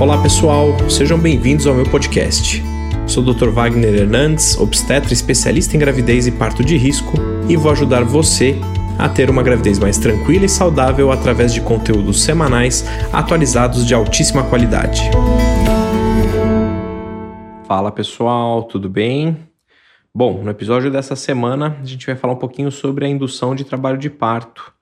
[0.00, 2.62] Olá pessoal, sejam bem-vindos ao meu podcast.
[3.06, 3.50] Sou o Dr.
[3.50, 7.12] Wagner Hernandes, obstetra especialista em gravidez e parto de risco,
[7.46, 8.56] e vou ajudar você
[8.98, 12.82] a ter uma gravidez mais tranquila e saudável através de conteúdos semanais
[13.12, 15.02] atualizados de altíssima qualidade.
[17.68, 19.36] Fala pessoal, tudo bem?
[20.14, 23.64] Bom, no episódio dessa semana a gente vai falar um pouquinho sobre a indução de
[23.64, 24.72] trabalho de parto,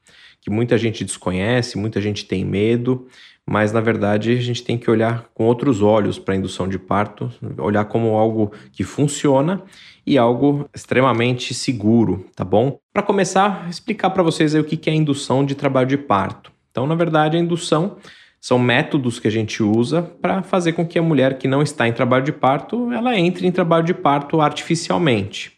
[0.48, 3.06] que muita gente desconhece, muita gente tem medo
[3.50, 6.78] mas na verdade a gente tem que olhar com outros olhos para a indução de
[6.78, 9.62] parto, olhar como algo que funciona
[10.06, 12.78] e algo extremamente seguro, tá bom?
[12.92, 16.52] Para começar, explicar para vocês o que é indução de trabalho de parto.
[16.70, 17.96] Então, na verdade, a indução
[18.38, 21.88] são métodos que a gente usa para fazer com que a mulher que não está
[21.88, 25.57] em trabalho de parto, ela entre em trabalho de parto artificialmente.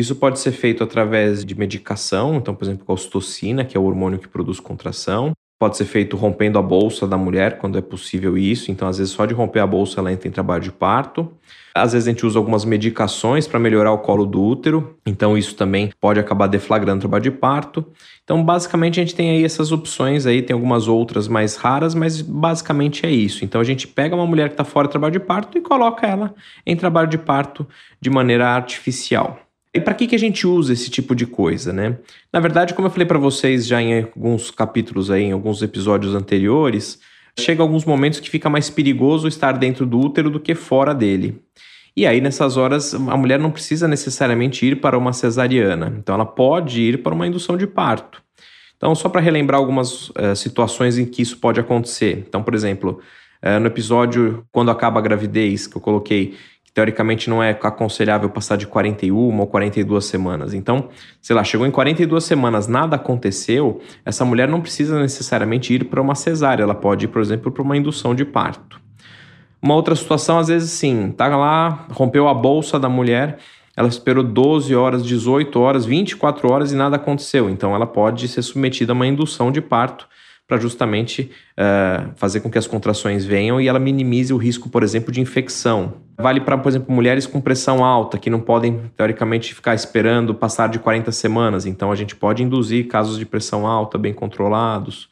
[0.00, 3.84] Isso pode ser feito através de medicação, então, por exemplo, com a que é o
[3.84, 8.38] hormônio que produz contração, Pode ser feito rompendo a bolsa da mulher, quando é possível
[8.38, 8.70] isso.
[8.70, 11.30] Então, às vezes, só de romper a bolsa ela entra em trabalho de parto.
[11.74, 14.96] Às vezes, a gente usa algumas medicações para melhorar o colo do útero.
[15.04, 17.84] Então, isso também pode acabar deflagrando o trabalho de parto.
[18.24, 20.40] Então, basicamente, a gente tem aí essas opções aí.
[20.40, 23.44] Tem algumas outras mais raras, mas basicamente é isso.
[23.44, 26.06] Então, a gente pega uma mulher que está fora do trabalho de parto e coloca
[26.06, 27.68] ela em trabalho de parto
[28.00, 29.38] de maneira artificial.
[29.72, 31.96] E para que, que a gente usa esse tipo de coisa, né?
[32.32, 36.14] Na verdade, como eu falei para vocês já em alguns capítulos aí, em alguns episódios
[36.14, 36.98] anteriores,
[37.38, 41.40] chega alguns momentos que fica mais perigoso estar dentro do útero do que fora dele.
[41.96, 45.94] E aí, nessas horas, a mulher não precisa necessariamente ir para uma cesariana.
[45.98, 48.22] Então, ela pode ir para uma indução de parto.
[48.76, 52.24] Então, só para relembrar algumas uh, situações em que isso pode acontecer.
[52.26, 53.00] Então, por exemplo,
[53.44, 56.34] uh, no episódio Quando Acaba a Gravidez, que eu coloquei
[56.80, 60.54] teoricamente não é aconselhável passar de 41 ou 42 semanas.
[60.54, 60.88] Então,
[61.20, 66.00] sei lá, chegou em 42 semanas, nada aconteceu, essa mulher não precisa necessariamente ir para
[66.00, 68.80] uma cesárea, ela pode ir, por exemplo, para uma indução de parto.
[69.60, 73.36] Uma outra situação, às vezes, sim, tá lá, rompeu a bolsa da mulher,
[73.76, 77.50] ela esperou 12 horas, 18 horas, 24 horas e nada aconteceu.
[77.50, 80.08] Então, ela pode ser submetida a uma indução de parto
[80.50, 84.82] para justamente uh, fazer com que as contrações venham e ela minimize o risco, por
[84.82, 85.94] exemplo, de infecção.
[86.18, 90.68] Vale para, por exemplo, mulheres com pressão alta, que não podem, teoricamente, ficar esperando passar
[90.68, 91.66] de 40 semanas.
[91.66, 95.08] Então, a gente pode induzir casos de pressão alta bem controlados.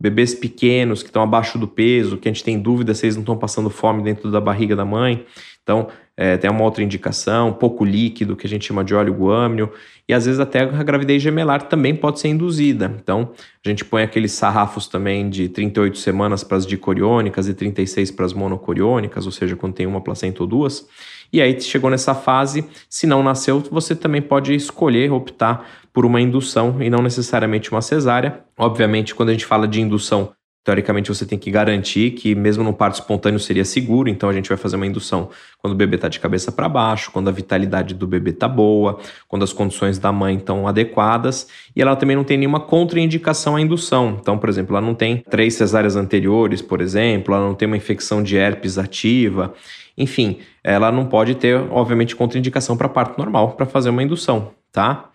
[0.00, 3.22] Bebês pequenos que estão abaixo do peso, que a gente tem dúvida se eles não
[3.22, 5.26] estão passando fome dentro da barriga da mãe.
[5.68, 9.70] Então, é, tem uma outra indicação, pouco líquido, que a gente chama de óleo guâmio,
[10.08, 12.96] e às vezes até a gravidez gemelar também pode ser induzida.
[12.98, 18.10] Então, a gente põe aqueles sarrafos também de 38 semanas para as dicoriônicas e 36
[18.12, 20.88] para as monocoriônicas, ou seja, quando tem uma placenta ou duas.
[21.30, 26.18] E aí chegou nessa fase, se não nasceu, você também pode escolher, optar por uma
[26.18, 28.40] indução e não necessariamente uma cesárea.
[28.56, 30.32] Obviamente, quando a gente fala de indução,
[30.68, 34.06] Teoricamente, você tem que garantir que, mesmo no parto espontâneo, seria seguro.
[34.10, 37.10] Então, a gente vai fazer uma indução quando o bebê está de cabeça para baixo,
[37.10, 41.48] quando a vitalidade do bebê está boa, quando as condições da mãe estão adequadas.
[41.74, 44.18] E ela também não tem nenhuma contraindicação à indução.
[44.20, 47.78] Então, por exemplo, ela não tem três cesáreas anteriores, por exemplo, ela não tem uma
[47.78, 49.54] infecção de herpes ativa.
[49.96, 55.08] Enfim, ela não pode ter, obviamente, contraindicação para parto normal para fazer uma indução, tá?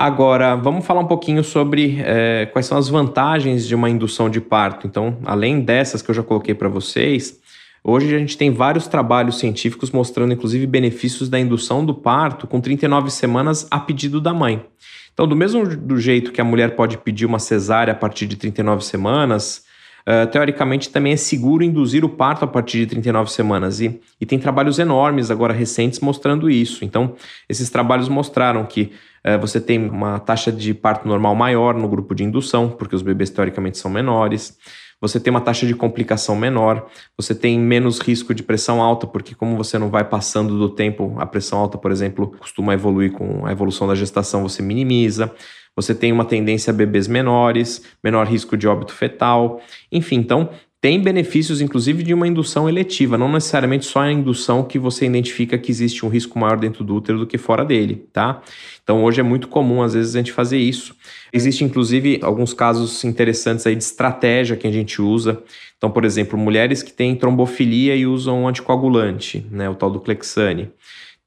[0.00, 4.40] Agora, vamos falar um pouquinho sobre é, quais são as vantagens de uma indução de
[4.40, 4.86] parto.
[4.86, 7.40] Então, além dessas que eu já coloquei para vocês,
[7.82, 12.60] hoje a gente tem vários trabalhos científicos mostrando, inclusive, benefícios da indução do parto com
[12.60, 14.64] 39 semanas a pedido da mãe.
[15.12, 18.36] Então, do mesmo do jeito que a mulher pode pedir uma cesárea a partir de
[18.36, 19.66] 39 semanas,
[20.08, 23.78] Uh, teoricamente também é seguro induzir o parto a partir de 39 semanas.
[23.78, 26.82] E, e tem trabalhos enormes agora recentes mostrando isso.
[26.82, 27.14] Então,
[27.46, 28.90] esses trabalhos mostraram que
[29.40, 33.30] você tem uma taxa de parto normal maior no grupo de indução, porque os bebês
[33.30, 34.56] teoricamente são menores.
[35.00, 39.32] Você tem uma taxa de complicação menor, você tem menos risco de pressão alta, porque
[39.32, 43.46] como você não vai passando do tempo, a pressão alta, por exemplo, costuma evoluir com
[43.46, 45.32] a evolução da gestação, você minimiza.
[45.76, 49.60] Você tem uma tendência a bebês menores, menor risco de óbito fetal,
[49.92, 50.50] enfim, então
[50.80, 55.58] tem benefícios, inclusive, de uma indução eletiva, não necessariamente só a indução que você identifica
[55.58, 58.40] que existe um risco maior dentro do útero do que fora dele, tá?
[58.82, 60.94] Então, hoje é muito comum, às vezes, a gente fazer isso.
[61.32, 65.42] Existe, inclusive, alguns casos interessantes aí de estratégia que a gente usa.
[65.76, 70.70] Então, por exemplo, mulheres que têm trombofilia e usam anticoagulante, né, o tal do Clexane.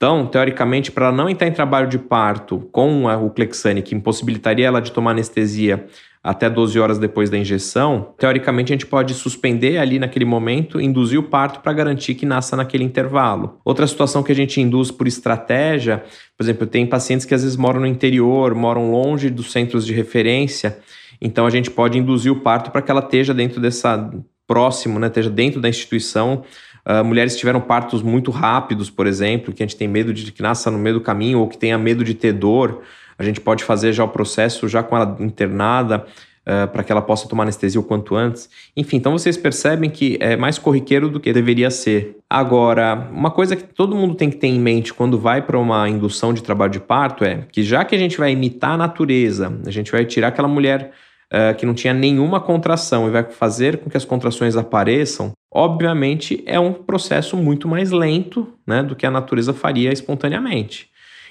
[0.01, 4.65] Então, teoricamente, para ela não entrar em trabalho de parto com o Clexane, que impossibilitaria
[4.65, 5.85] ela de tomar anestesia
[6.23, 11.19] até 12 horas depois da injeção, teoricamente a gente pode suspender ali naquele momento, induzir
[11.19, 13.59] o parto para garantir que nasça naquele intervalo.
[13.63, 16.03] Outra situação que a gente induz por estratégia,
[16.35, 19.93] por exemplo, tem pacientes que às vezes moram no interior, moram longe dos centros de
[19.93, 20.79] referência,
[21.21, 24.11] então a gente pode induzir o parto para que ela esteja dentro dessa
[24.51, 26.43] próximo, né, esteja dentro da instituição.
[26.85, 30.31] Uh, mulheres que tiveram partos muito rápidos, por exemplo, que a gente tem medo de
[30.31, 32.81] que nasça no meio do caminho ou que tenha medo de ter dor,
[33.17, 36.05] a gente pode fazer já o processo já com ela internada,
[36.41, 38.49] uh, para que ela possa tomar anestesia o quanto antes.
[38.75, 42.17] Enfim, então vocês percebem que é mais corriqueiro do que deveria ser.
[42.29, 45.87] Agora, uma coisa que todo mundo tem que ter em mente quando vai para uma
[45.87, 49.53] indução de trabalho de parto é que já que a gente vai imitar a natureza,
[49.65, 50.91] a gente vai tirar aquela mulher
[51.31, 56.43] uh, que não tinha nenhuma contração e vai fazer com que as contrações apareçam, obviamente
[56.45, 60.89] é um processo muito mais lento né, do que a natureza faria espontaneamente.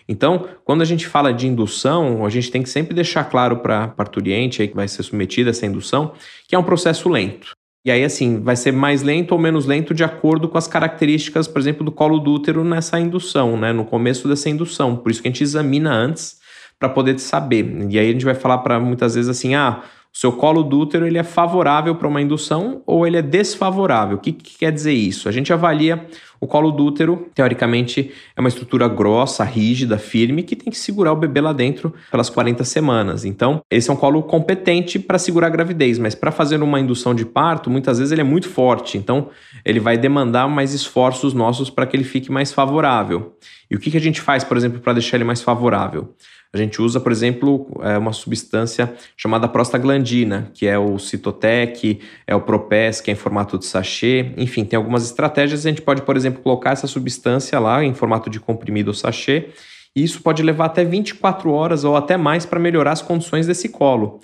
[0.09, 3.85] Então, quando a gente fala de indução, a gente tem que sempre deixar claro para
[3.85, 6.13] a parturiente aí que vai ser submetida a essa indução
[6.49, 7.53] que é um processo lento.
[7.85, 11.49] E aí, assim, vai ser mais lento ou menos lento de acordo com as características,
[11.49, 13.73] por exemplo, do colo do útero nessa indução, né?
[13.73, 14.97] No começo dessa indução.
[14.97, 16.40] Por isso que a gente examina antes
[16.81, 17.87] para poder saber.
[17.91, 19.83] E aí a gente vai falar para muitas vezes assim: ah,
[20.13, 24.17] o seu colo do útero ele é favorável para uma indução ou ele é desfavorável.
[24.17, 25.29] O que, que, quer dizer isso?
[25.29, 26.05] A gente avalia
[26.41, 31.13] o colo do útero, teoricamente, é uma estrutura grossa, rígida, firme, que tem que segurar
[31.13, 33.25] o bebê lá dentro pelas 40 semanas.
[33.25, 37.15] Então, esse é um colo competente para segurar a gravidez, mas para fazer uma indução
[37.15, 38.97] de parto, muitas vezes ele é muito forte.
[38.97, 39.29] Então,
[39.65, 43.37] ele vai demandar mais esforços nossos para que ele fique mais favorável.
[43.71, 46.15] E o que, que a gente faz, por exemplo, para deixar ele mais favorável?
[46.53, 52.35] A gente usa, por exemplo, é, uma substância chamada prostaglandina, que é o Citotec, é
[52.35, 54.33] o Propes, que é em formato de sachê.
[54.37, 55.65] Enfim, tem algumas estratégias.
[55.65, 59.51] A gente pode, por exemplo, colocar essa substância lá em formato de comprimido ou sachê.
[59.95, 63.69] E isso pode levar até 24 horas ou até mais para melhorar as condições desse
[63.69, 64.21] colo.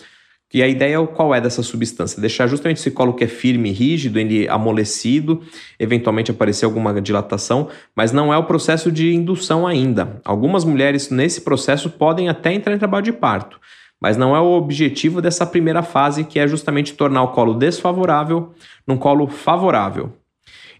[0.55, 2.21] E a ideia qual é dessa substância?
[2.21, 5.43] Deixar justamente esse colo que é firme rígido, ele amolecido,
[5.79, 10.21] eventualmente aparecer alguma dilatação, mas não é o processo de indução ainda.
[10.25, 13.59] Algumas mulheres nesse processo podem até entrar em trabalho de parto,
[14.01, 18.55] mas não é o objetivo dessa primeira fase, que é justamente tornar o colo desfavorável
[18.87, 20.13] num colo favorável.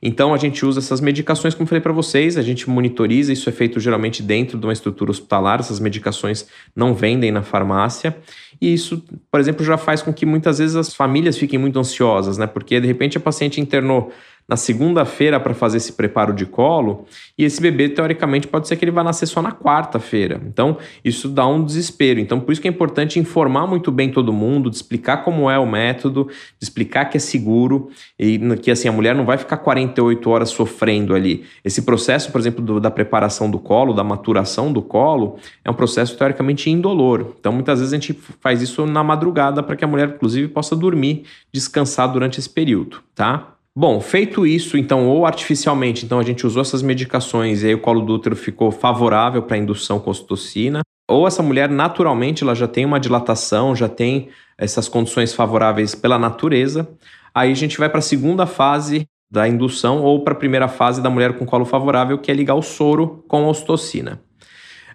[0.03, 3.53] Então a gente usa essas medicações, como falei para vocês, a gente monitoriza, isso é
[3.53, 8.17] feito geralmente dentro de uma estrutura hospitalar, essas medicações não vendem na farmácia.
[8.61, 12.39] E isso, por exemplo, já faz com que muitas vezes as famílias fiquem muito ansiosas,
[12.39, 12.47] né?
[12.47, 14.13] Porque de repente a paciente internou
[14.49, 17.05] na segunda-feira para fazer esse preparo de colo,
[17.37, 20.41] e esse bebê, teoricamente, pode ser que ele vá nascer só na quarta-feira.
[20.47, 22.21] Então, isso dá um desespero.
[22.21, 25.59] Então, por isso que é importante informar muito bem todo mundo, de explicar como é
[25.59, 26.29] o método,
[26.59, 30.51] de explicar que é seguro e que assim a mulher não vai ficar 48 horas
[30.51, 31.45] sofrendo ali.
[31.65, 35.75] Esse processo, por exemplo, do, da preparação do colo, da maturação do colo, é um
[35.75, 37.35] processo teoricamente indolor.
[37.41, 40.77] Então, muitas vezes a gente faz isso na madrugada para que a mulher, inclusive, possa
[40.77, 43.56] dormir, descansar durante esse período, tá?
[43.79, 47.79] Bom, feito isso, então, ou artificialmente, então a gente usou essas medicações e aí o
[47.79, 52.55] colo do útero ficou favorável para a indução com ocitocina, ou essa mulher naturalmente ela
[52.55, 56.89] já tem uma dilatação, já tem essas condições favoráveis pela natureza,
[57.35, 61.03] aí a gente vai para a segunda fase da indução ou para a primeira fase
[61.03, 64.23] da mulher com colo favorável, que é ligar o soro com a ocitocina.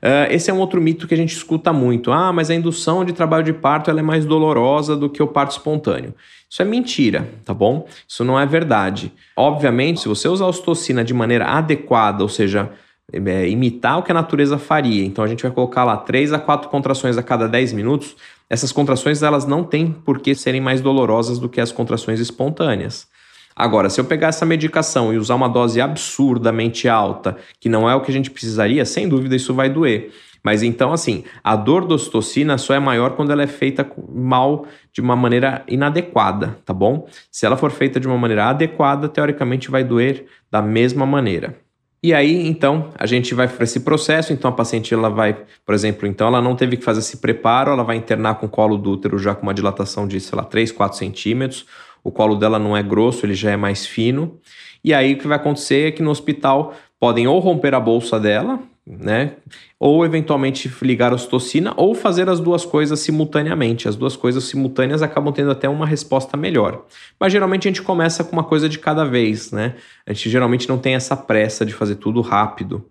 [0.02, 2.12] Uh, esse é um outro mito que a gente escuta muito.
[2.12, 5.52] Ah, mas a indução de trabalho de parto é mais dolorosa do que o parto
[5.52, 6.16] espontâneo.
[6.50, 7.88] Isso é mentira, tá bom?
[8.08, 9.14] Isso não é verdade.
[9.38, 12.72] Obviamente, se você usar a ocitocina de maneira adequada, ou seja,
[13.14, 16.40] é, imitar o que a natureza faria, então a gente vai colocar lá 3 a
[16.40, 18.16] 4 contrações a cada 10 minutos,
[18.50, 23.08] essas contrações elas não têm por que serem mais dolorosas do que as contrações espontâneas.
[23.56, 27.96] Agora, se eu pegar essa medicação e usar uma dose absurdamente alta, que não é
[27.96, 30.12] o que a gente precisaria, sem dúvida isso vai doer.
[30.44, 34.66] Mas então, assim, a dor da ocitocina só é maior quando ela é feita mal
[34.92, 37.08] de uma maneira inadequada, tá bom?
[37.32, 41.56] Se ela for feita de uma maneira adequada, teoricamente vai doer da mesma maneira.
[42.04, 44.34] E aí, então, a gente vai para esse processo.
[44.34, 47.70] Então, a paciente, ela vai, por exemplo, então, ela não teve que fazer esse preparo,
[47.70, 50.72] ela vai internar com colo do útero já com uma dilatação de, sei lá, 3,
[50.72, 51.68] 4 centímetros.
[52.04, 54.40] O colo dela não é grosso, ele já é mais fino.
[54.84, 58.20] E aí, o que vai acontecer é que no hospital podem ou romper a bolsa
[58.20, 59.34] dela, né?
[59.80, 63.88] Ou eventualmente ligar a ocitocina ou fazer as duas coisas simultaneamente.
[63.88, 66.86] As duas coisas simultâneas acabam tendo até uma resposta melhor.
[67.20, 69.76] Mas geralmente a gente começa com uma coisa de cada vez, né?
[70.06, 72.86] A gente geralmente não tem essa pressa de fazer tudo rápido.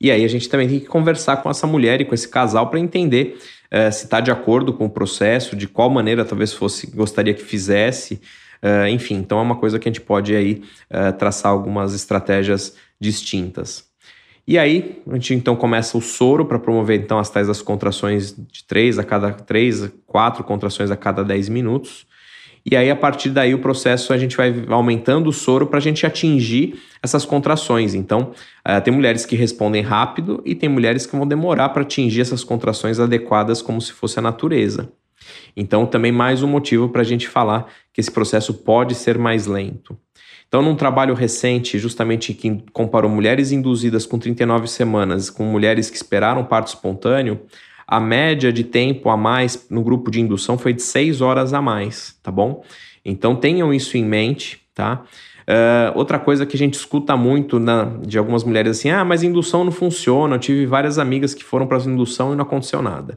[0.00, 2.68] E aí a gente também tem que conversar com essa mulher e com esse casal
[2.68, 3.38] para entender
[3.72, 7.42] uh, se está de acordo com o processo, de qual maneira talvez fosse gostaria que
[7.42, 8.20] fizesse.
[8.62, 12.76] Uh, enfim, então é uma coisa que a gente pode aí uh, traçar algumas estratégias
[13.00, 13.84] distintas.
[14.48, 18.32] E aí, a gente então começa o soro para promover então as tais das contrações
[18.32, 22.06] de 3 a cada 3, 4 contrações a cada 10 minutos.
[22.68, 25.80] E aí, a partir daí, o processo a gente vai aumentando o soro para a
[25.80, 27.94] gente atingir essas contrações.
[27.94, 28.32] Então,
[28.68, 32.44] uh, tem mulheres que respondem rápido e tem mulheres que vão demorar para atingir essas
[32.44, 34.92] contrações adequadas, como se fosse a natureza.
[35.56, 39.46] Então, também mais um motivo para a gente falar que esse processo pode ser mais
[39.46, 39.98] lento.
[40.48, 45.96] Então, num trabalho recente, justamente que comparou mulheres induzidas com 39 semanas com mulheres que
[45.96, 47.40] esperaram parto espontâneo,
[47.86, 51.60] a média de tempo a mais no grupo de indução foi de 6 horas a
[51.60, 52.64] mais, tá bom?
[53.04, 55.04] Então, tenham isso em mente, tá?
[55.46, 59.22] Uh, outra coisa que a gente escuta muito na, de algumas mulheres assim: ah, mas
[59.22, 60.34] indução não funciona.
[60.34, 63.16] Eu tive várias amigas que foram para indução e não aconteceu nada.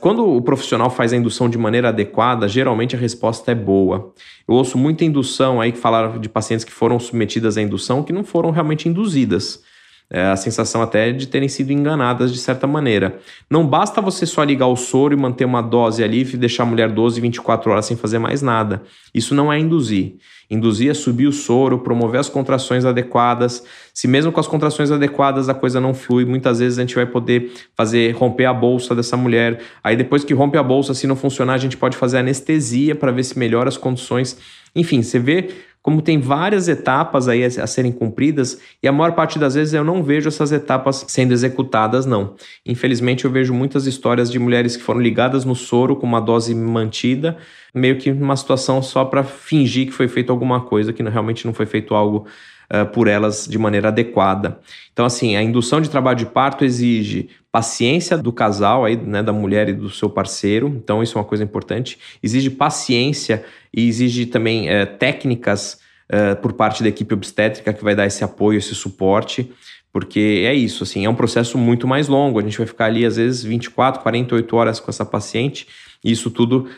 [0.00, 4.12] Quando o profissional faz a indução de maneira adequada, geralmente a resposta é boa.
[4.46, 8.12] Eu ouço muita indução aí que falaram de pacientes que foram submetidas à indução que
[8.12, 9.62] não foram realmente induzidas.
[10.08, 13.18] É, a sensação até de terem sido enganadas de certa maneira.
[13.50, 16.66] Não basta você só ligar o soro e manter uma dose ali e deixar a
[16.66, 18.82] mulher 12, 24 horas sem fazer mais nada.
[19.12, 20.18] Isso não é induzir.
[20.48, 23.64] Induzir é subir o soro, promover as contrações adequadas.
[23.92, 27.06] Se mesmo com as contrações adequadas a coisa não flui, muitas vezes a gente vai
[27.06, 29.60] poder fazer romper a bolsa dessa mulher.
[29.82, 33.10] Aí depois que rompe a bolsa, se não funcionar, a gente pode fazer anestesia para
[33.10, 34.38] ver se melhora as condições.
[34.74, 35.48] Enfim, você vê
[35.86, 39.84] como tem várias etapas aí a, serem cumpridas e a maior parte das vezes eu
[39.84, 42.34] não vejo essas etapas sendo executadas não.
[42.66, 46.52] Infelizmente eu vejo muitas histórias de mulheres que foram ligadas no soro com uma dose
[46.56, 47.36] mantida,
[47.72, 51.54] meio que numa situação só para fingir que foi feito alguma coisa que realmente não
[51.54, 52.26] foi feito algo
[52.72, 54.58] uh, por elas de maneira adequada.
[54.92, 59.32] Então assim, a indução de trabalho de parto exige paciência do casal aí, né, da
[59.32, 60.68] mulher e do seu parceiro.
[60.68, 61.98] Então isso é uma coisa importante.
[62.22, 63.44] Exige paciência
[63.74, 68.22] e exige também é, técnicas é, por parte da equipe obstétrica que vai dar esse
[68.22, 69.50] apoio, esse suporte,
[69.92, 72.38] porque é isso, assim, é um processo muito mais longo.
[72.38, 75.66] A gente vai ficar ali, às vezes, 24, 48 horas com essa paciente,
[76.04, 76.68] e isso tudo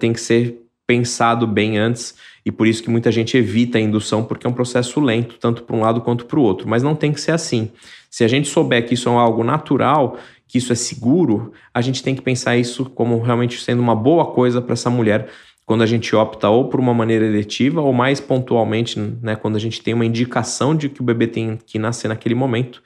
[0.00, 2.14] tem que ser pensado bem antes,
[2.44, 5.62] e por isso que muita gente evita a indução, porque é um processo lento, tanto
[5.64, 6.68] para um lado quanto para o outro.
[6.68, 7.70] Mas não tem que ser assim.
[8.10, 10.16] Se a gente souber que isso é algo natural,
[10.46, 14.26] que isso é seguro, a gente tem que pensar isso como realmente sendo uma boa
[14.26, 15.28] coisa para essa mulher
[15.66, 19.58] quando a gente opta ou por uma maneira eletiva ou mais pontualmente, né, quando a
[19.58, 22.80] gente tem uma indicação de que o bebê tem que nascer naquele momento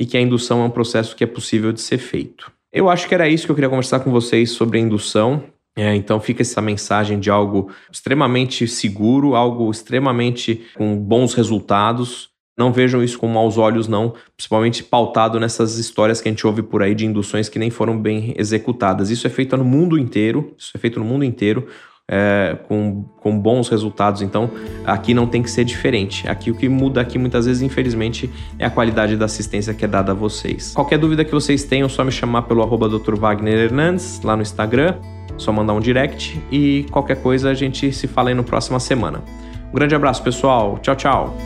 [0.00, 2.50] e que a indução é um processo que é possível de ser feito.
[2.72, 5.44] Eu acho que era isso que eu queria conversar com vocês sobre a indução.
[5.76, 12.30] É, então fica essa mensagem de algo extremamente seguro, algo extremamente com bons resultados.
[12.58, 16.62] Não vejam isso com maus olhos, não, principalmente pautado nessas histórias que a gente ouve
[16.62, 19.08] por aí de induções que nem foram bem executadas.
[19.08, 21.66] Isso é feito no mundo inteiro, isso é feito no mundo inteiro
[22.08, 24.20] é, com, com bons resultados.
[24.20, 24.50] Então,
[24.84, 26.28] aqui não tem que ser diferente.
[26.28, 29.88] Aqui o que muda aqui muitas vezes, infelizmente, é a qualidade da assistência que é
[29.88, 30.72] dada a vocês.
[30.74, 33.16] Qualquer dúvida que vocês tenham, só me chamar pelo arroba Dr.
[33.16, 34.96] Wagner Hernandes lá no Instagram.
[35.36, 39.22] Só mandar um direct e qualquer coisa a gente se fala aí no próxima semana.
[39.70, 40.78] Um grande abraço, pessoal.
[40.82, 41.36] Tchau, tchau.